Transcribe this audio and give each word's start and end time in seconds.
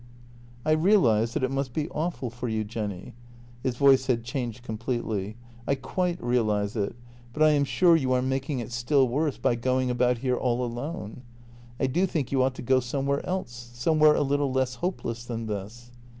"I 0.65 0.71
realize 0.71 1.35
that 1.35 1.43
it 1.43 1.51
must 1.51 1.73
be 1.75 1.87
awful 1.89 2.31
for 2.31 2.47
you, 2.47 2.63
Jenny." 2.63 3.13
His 3.61 3.75
voice 3.75 4.07
had 4.07 4.23
changed 4.23 4.63
completely." 4.63 5.35
I 5.67 5.75
quite 5.75 6.17
realize 6.23 6.75
it, 6.75 6.95
but 7.33 7.43
I 7.43 7.51
am 7.51 7.65
sure 7.65 7.89
JENNY 7.93 8.05
2 8.05 8.07
44 8.07 8.13
you 8.13 8.13
are 8.13 8.27
making 8.27 8.59
it 8.61 8.71
still 8.71 9.07
worse 9.07 9.37
by 9.37 9.53
going 9.53 9.91
about 9.91 10.17
here 10.17 10.37
all 10.37 10.65
alone. 10.65 11.21
I 11.79 11.85
do 11.85 12.07
think 12.07 12.31
you 12.31 12.41
ought 12.41 12.55
to 12.55 12.63
go 12.63 12.79
somewhere 12.79 13.23
else— 13.27 13.69
somewhere 13.75 14.15
a 14.15 14.23
little 14.23 14.51
less 14.51 14.73
hopeless 14.73 15.23
than 15.23 15.45
this." 15.45 15.91